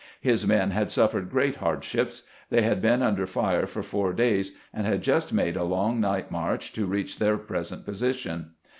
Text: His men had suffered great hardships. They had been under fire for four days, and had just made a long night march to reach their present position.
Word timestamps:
His 0.21 0.47
men 0.47 0.71
had 0.71 0.89
suffered 0.89 1.29
great 1.29 1.57
hardships. 1.57 2.23
They 2.49 2.63
had 2.63 2.81
been 2.81 3.03
under 3.03 3.27
fire 3.27 3.67
for 3.67 3.83
four 3.83 4.13
days, 4.13 4.53
and 4.73 4.87
had 4.87 5.03
just 5.03 5.31
made 5.31 5.55
a 5.55 5.63
long 5.63 5.99
night 5.99 6.31
march 6.31 6.73
to 6.73 6.87
reach 6.87 7.19
their 7.19 7.37
present 7.37 7.85
position. 7.85 8.53